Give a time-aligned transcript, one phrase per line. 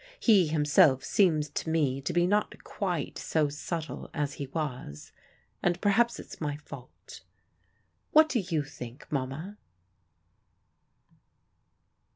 [0.19, 5.11] He himself seems to me to be not quite so subtle as he was,
[5.61, 7.21] and perhaps it's my fault.
[8.11, 9.59] What do you think, Mama?"